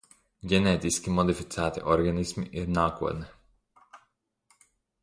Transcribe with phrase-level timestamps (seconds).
[0.53, 3.31] Ģenētiski modificēti organismi ir nākotne.